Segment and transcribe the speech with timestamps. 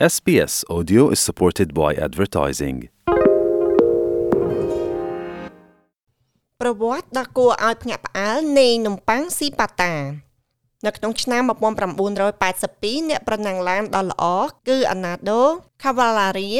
[0.00, 2.76] SBS Audio is supported by advertising.
[6.60, 9.94] ប្រវត្តិដ៏គួរឲ្យភ្ញាក់ផ្អើលនៃនំប៉័ងស៊ីប៉ាតា
[10.86, 11.42] នៅក្នុងឆ្នាំ
[12.06, 14.24] 1982អ្នកប្រណាំងឡានដ៏ល្អ
[14.68, 15.42] គឺអាណាដូ
[15.82, 16.52] ខាវ៉ាឡារី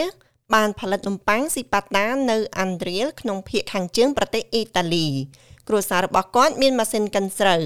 [0.54, 5.08] បានផលិតនំប៉័ងស៊ីប៉ាតានៅអាន់ដ្រៀលក្នុងភូមិខាងជើងប្រទេសអ៊ីតាលី
[5.68, 7.62] គ្រួសាររបស់គាត់មានម៉ាស៊ីនកិនស្រូវ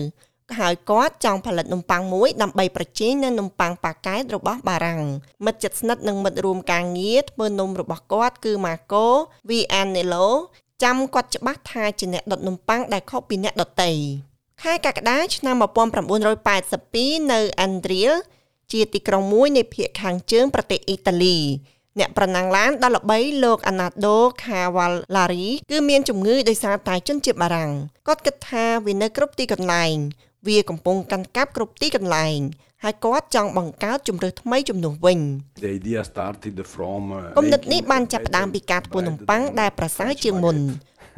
[0.59, 5.03] ហើយគាត់ចង់ផលិតនំប៉័ងមួយដើម្បីប្រជែងនឹងនំប៉័ងប៉ាកែតរបស់បារាំង
[5.45, 9.07] មិត្តជិតស្និទ្ធនិងមិត្តរួមការងារធ្វើនំរបស់គាត់គឺ Marco
[9.49, 10.29] Vianello
[10.82, 13.91] ចាំគាត់ច្បាស់ថាជាអ្នកដុតនំប៉័ងដែលខុសពីអ្នកដទៃ
[14.63, 18.13] ខែកក្កដាឆ្នាំ1982នៅអាន់ដ្រៀល
[18.72, 21.39] ជាទីក្រុងមួយនៃភូមិខាងជើងប្រទេសអ៊ីតាលី
[21.99, 27.72] អ្នកប្រណាំងឡានដ៏ល្បីលោកអាណាដូខាវ៉ាល់ឡារីគឺមានជំងឺដោយសារតែជនជាតិបារាំង
[28.08, 29.96] គាត់គិតថាវានៅគ្រប់ទីកន្លែង
[30.48, 32.38] វាកំពុងកាន់កាប់គ្រប់ទីកន្លែង
[32.84, 35.19] ហើយគាត់ចង់បង្កើតជំរើសថ្មីជំនួសវិញ
[35.64, 37.02] The idea started from
[37.38, 40.56] គំនិតនេះបានចាប់ផ្ដើមពីការធ្វើនំប៉័ងដែលប្រសើរជាងមុន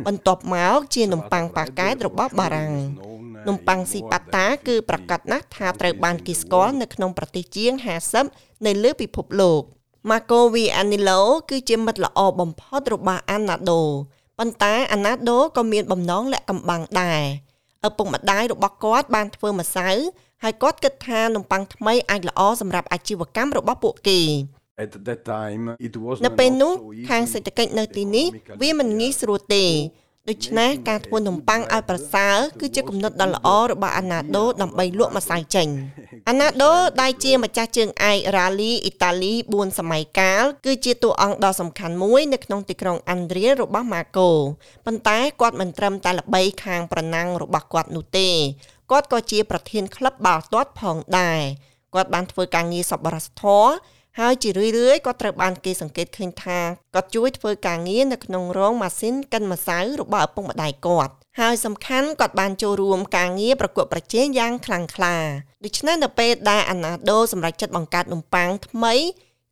[0.06, 2.74] បន្ទាប់មកជានំប៉័ងប៉ាកែតរបស់បារាំង
[3.48, 7.72] នំប៉័ងស៊ីប៉ាតាគឺប្រកាសណាស់ថាត្រូវបានគេស្គាល់នៅក្នុងប្រទេសជាង
[8.20, 9.62] 50នៅលើពិភពលោក
[10.10, 13.80] Marco Vianello គឺជាមិត្តល្អបំផុតរបស់ Anado
[14.38, 17.22] ប៉ុន្តែ Anado ក៏មានបំណងលាក់កំបាំងដែរ
[17.86, 19.88] ឪពុកម្ដាយរបស់គាត់បានធ្វើម្សៅ
[20.42, 24.20] ហើយគាត់គិតថានំប៉័ងថ្មីអាចល្អសម្រាប់អាជីវកម្មរបស់ពួកគេ
[24.84, 26.72] At that time it was នៅពេលនោះ
[27.10, 28.26] ខាងសេដ្ឋកិច្ចនៅទីនេះ
[28.62, 29.64] វាមិនងាយស្រួលទេ
[30.28, 35.68] ដូច្នេះការធ្វើនំប៉័ងឲ្យប្រសើរគឺជាគំនិតដ៏ល្អរបស់អាណាដូដើម្បីលក់ម្សៅចេញ
[36.28, 44.30] អាណាដូដែលជាម្ចាស់ជើងឯករ៉ាលីអ៊ីតាលី4សម័យកាលគឺជាតួអង្គដ៏សំខាន់មួយនៅក្នុងទីក្រុងអាន់ដ្រៀលរបស់ម៉ាកូ
[44.86, 48.28] ប៉ុន្តែគាត់មិនត្រឹមតែល្បីខាងប្រណាំងរបស់គាត់នោះទេ
[48.90, 51.40] គាត់ក៏ជាប្រធានក្លឹបបាល់ទាត់ផងដែរ
[51.94, 53.70] គាត់បានធ្វើការងារសប្បុរសធម៌
[54.20, 56.58] ហើយជារឿយៗក៏ត្រូវបានគេសង្កេតឃើញថា
[56.94, 65.16] គាត់ជួយធ្វើការងារនៅក្នុងរោងម៉ាស៊ីនកិនម្សៅរបស់ឪពុកម្ដាយគាត់ហើយសំខាន់គាត់បានចូលរួមការងារប្រកួតប្រជែងយ៉ាងខ្លាំងក្លា
[65.64, 68.94] ដូច្នេះនៅពេលដែលអាណាដូសម្រេចចិត្តបង្កើតនំប៉័ងថ្មី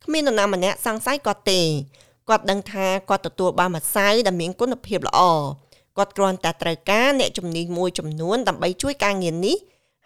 [0.03, 1.61] គ្មាននរណាម្នាក់សង្ស័យគាត់ទេ
[2.29, 5.21] គាត់ដឹងថាគាត់ទទួលបានម្សៅដែលមានគុណភាពល្អ
[5.97, 9.57] គាត់គ្រាន់តែត្រូវការអ្នកជំនាញមួយចំនួនដើម្បីជួយការងារនេះ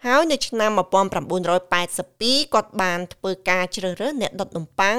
[0.08, 4.98] ហើយនៅឆ្នាំ1982គាត់បានធ្វើការជ្រើសរើសអ្នកដុតនំប៉័ង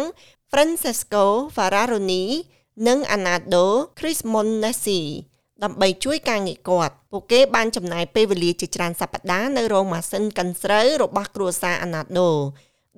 [0.51, 2.23] Francesco Ferraroni
[2.87, 3.65] និង Anado
[3.97, 5.01] Crismonesi
[5.63, 12.29] ដើម្បីជួយការងារគាត់ពួកគេបានចំណាយពេលវេលាជាច្រើនសប្តាហ៍នៅរោងម៉ាស៊ីនកិនស្រូវរបស់គ្រួសារ Anado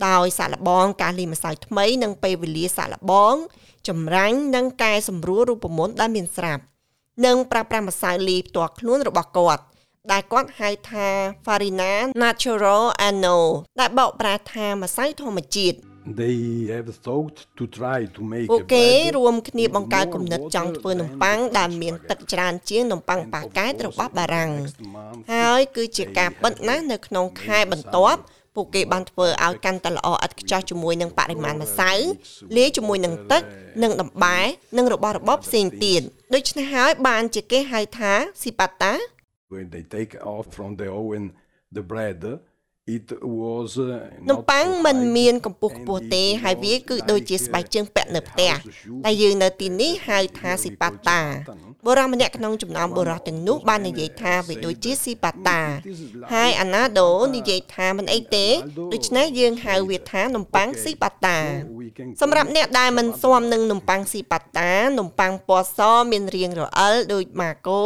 [0.07, 3.35] ដោយសាកល្បងការលាយម្សៅថ្មីនិងពេលវេលាសាកល្បង
[3.87, 6.63] ចម្រាញ់និងកែសម្រួលរូបមន្តដែលមានស្រាប់
[7.25, 9.63] និងប្រើប្រាស់ម្សៅលាយផ្ទាល់ខ្លួនរបស់គាត់
[10.11, 11.07] ដែលគាត់ហៅថា
[11.45, 11.91] Farina
[12.23, 13.37] Natural Ano
[13.79, 15.77] ដែលបកប្រែថាម្សៅធម្មជាតិ
[16.21, 16.37] they
[16.73, 20.69] have thought to try to make ពួក a គេ bread រួមគ្នាបង្កើត with គំនិត more ចង់
[20.69, 28.19] water ធ្វើនំ than ប៉័ង was ដែលមានទឹកច្រើនជាងនំប៉័ងប៉ាកែតរបស់បារាំង Next month, ហើយគឺជាការពិតណាស់នៅក្នុងខែបន្ទាប់
[28.55, 31.91] ពួកគេបានធ្វើឲ្យកាន់តែល្អឥតខ្ចោះជាមួយនឹងបរិមាណម្សៅ
[32.57, 33.41] លាយជាមួយនឹងទឹក
[33.83, 34.39] និងដំបែ
[34.77, 36.01] និងរបស់របរផ្សេងទៀត
[36.33, 38.93] ដូច្នេះហើយបានជាគេហៅថាស៊ីប៉ាតា
[39.49, 41.33] when they take off from the oven
[41.71, 42.39] the bread
[42.95, 43.07] it
[43.39, 43.91] was uh,
[44.29, 48.21] នំ not ប៉័ង so មិន high មានកម្ពស់ and ខ្ពស់ទេ it ហើយវា was គឺដូចជា like, ស្បែកជើងពាក់នៅ
[48.21, 51.21] a ផ្ទះ house shoe តែយើងនៅទីនេះហៅថាស៊ីប៉ាតា
[51.85, 55.61] បុរសម្នាក់ក្នុងចំណោមបុរសទាំងនោះបាននិយាយថាវាដូចជាស៊ីប៉ាតា
[56.33, 58.47] ហើយអាណាដូនិយាយថាមិនអីទេ
[58.93, 61.37] ដូច្នេះយើងហៅវាថានំប៉័ងស៊ីប៉ាតា
[61.79, 65.79] we can សម្រាប់អ្នកដែលមិនស៊ាំនឹងនំប៉័ងស៊ីប៉ាតានំប៉័ងពណ៌ស
[66.11, 67.81] មានរាងរអិលដូចម៉ាកូ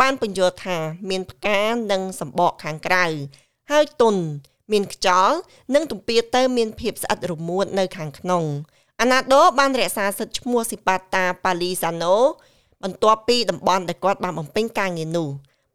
[0.00, 0.78] បានបញ្យល់ថា
[1.10, 1.60] មានផ្កា
[1.92, 3.06] និងសម្បកខាងក្រៅ
[3.70, 4.16] ហើយទុន
[4.72, 5.36] មានខ្យល់
[5.74, 8.44] និងទំពាទៅមានភាពស្អិតរមួតនៅខាងក្នុង
[9.00, 12.16] អាណាដូបានរក្សាសិទ្ធិឈ្មោះស៊ីប៉ាតាប៉ាលីសាណូ
[12.82, 15.28] បន្ទាប់ពីតំបន់ដែលគាត់បានបំពេញការងារនោះ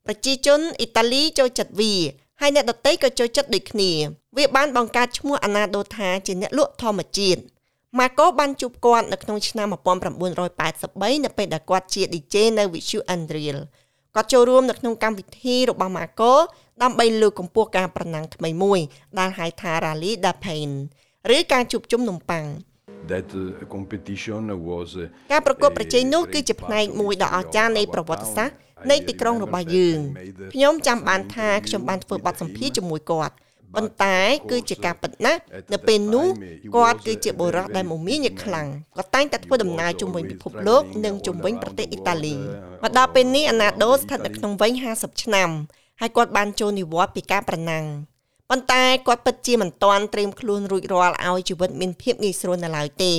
[0.05, 1.93] ប្រជាជនអ៊ីតាលីចូលចិត្តវា
[2.41, 3.91] ហើយអ្នកដទៃក៏ចូលចិត្តដូចគ្នា
[4.37, 7.41] វាបានបង្កើតឈ្មោះអាណាដូថាជាអ្នកលក់ធម្មជាតិ
[7.99, 13.57] ម៉ាកូបានជួបគាត់នៅក្នុងឆ្នាំ1983នៅពេលដែលគាត់ជា DJ នៅវិទ្យុ Andriel
[14.15, 16.33] គាត់ចូលរួមនៅក្នុងកម្មវិធីរបស់ម៉ាកូ
[16.83, 18.80] ដើម្បីលើកកម្ពស់ការប្រណាំងថ្មីមួយ
[19.19, 20.69] ដែលហៅថា Rally da Pain
[21.36, 22.45] ឬការជួបជុំនំប៉័ង
[23.12, 28.56] that uh, competition was uh, ការប្រកួតប្រជែងនោះគឺជាផ្នែកមួយដ៏អស្ចារ្យនៃប្រវត្តិសាស្ត្រ
[28.92, 30.00] នៃទីក្រុងរបស់យើង
[30.54, 33.33] ខ្ញុំចាំបានថាខ្ញុំបានធ្វើបទសម្ភាសន៍ជាមួយគាត់
[33.75, 34.17] ប៉ុន្តែ
[34.51, 35.39] គឺជាការពិតណាស់
[35.73, 36.27] នៅពេលនោះ
[36.75, 38.67] គាត់គឺជាបុរសដែលមមាញឹកខ្លាំង
[38.97, 42.35] គាត់តែងតែធ្វើដំណើរជុំវិញពិភពលោកនិងជុំវិញប្រទេសអ៊ីតាលី
[42.83, 45.49] មកដល់ពេលនេះអាណាដូស្ថិតនៅក្នុងវ័យ50ឆ្នាំ
[46.01, 47.85] ហើយគាត់បានចូលនិវត្តន៍ពីការប្រណាំង
[48.49, 53.13] ប៉ុន្តែគាត់ពិតជាមិនទាន់ត្រៀមខ្លួនរួចរាល់ឲ្យជីវិតមានភាពងាយស្រួលនៅឡើយទេ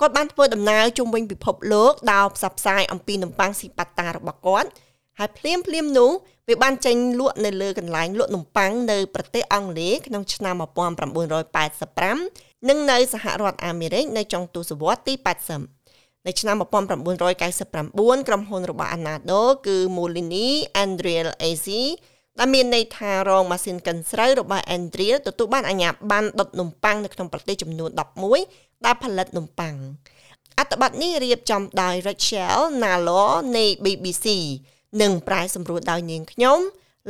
[0.00, 4.68] គាត់បានធ្វើដំណើរជុំវិញពិភពលោកដោយផ្សព្វផ្សាយអំពីនំប៉័ងស៊ីប៉ាតារបស់គាត់
[5.18, 6.10] ហើយភ្លាមភ្លាមនោះ
[6.48, 15.14] វាបានចេញលក់នៅលើកន្លែងលក់នំប៉័ងនៅប្រទេសអង់គ្លេសក្នុងឆ្នាំ1985និងនៅសហរដ្ឋអាមេរិកនៅចុងទសវត្សរ៍ទី
[15.70, 20.48] 80នៅឆ្នាំ1999ក្រុមហ៊ុនរបស់ Anado គឺ Molini
[20.82, 21.68] Andriel AZ
[22.38, 27.90] ដែលមានន័យថារងម៉ាស៊ីនកិនស្រូវរបស់ Andriel ទទួលបានអាជ្ញាប័ណ្ណដុតនំប៉័ងនៅក្នុងប្រទេសចំនួន
[28.38, 29.74] 11ដែលផលិតនំប៉័ង
[30.58, 34.26] អត្ថបទនេះរៀបចំដោយ Rachel Nalor នៃ BBC
[35.02, 36.60] និងប្រាយសម្រួលដោយនាងខ្ញុំ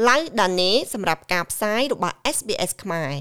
[0.09, 3.15] ឡៅដាណេសម្រាប់ការផ្សាយរបស់ SBS ខ្មែរ